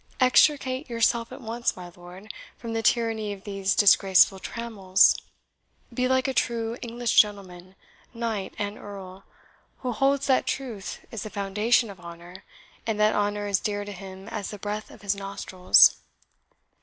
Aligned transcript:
Extricate 0.19 0.89
yourself 0.89 1.31
at 1.31 1.41
once, 1.41 1.75
my 1.75 1.91
lord, 1.95 2.33
from 2.57 2.73
the 2.73 2.81
tyranny 2.81 3.31
of 3.33 3.43
these 3.43 3.75
disgraceful 3.75 4.39
trammels. 4.39 5.15
Be 5.93 6.07
like 6.07 6.27
a 6.27 6.33
true 6.33 6.75
English 6.81 7.21
gentleman, 7.21 7.75
knight, 8.11 8.55
and 8.57 8.79
earl, 8.79 9.25
who 9.81 9.91
holds 9.91 10.25
that 10.25 10.47
truth 10.47 11.05
is 11.11 11.21
the 11.21 11.29
foundation 11.29 11.91
of 11.91 11.99
honour, 11.99 12.43
and 12.87 12.99
that 12.99 13.13
honour 13.13 13.45
is 13.45 13.59
dear 13.59 13.85
to 13.85 13.91
him 13.91 14.27
as 14.29 14.49
the 14.49 14.57
breath 14.57 14.89
of 14.89 15.03
his 15.03 15.13
nostrils. 15.13 15.97